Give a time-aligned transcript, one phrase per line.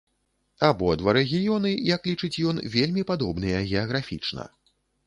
[0.69, 4.53] Абодва рэгіёны, як лічыць ён, вельмі падобныя геаграфічна.